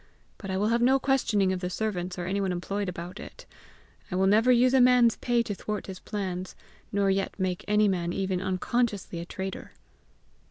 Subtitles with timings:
[0.39, 3.45] But I will have no questioning of the servants or anyone employed about it;
[4.09, 6.55] I will never use a man's pay to thwart his plans,
[6.91, 9.73] nor yet make any man even unconsciously a traitor."